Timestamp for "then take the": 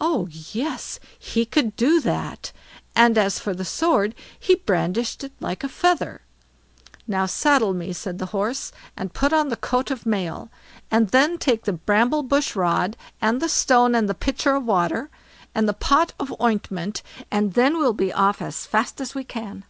11.10-11.74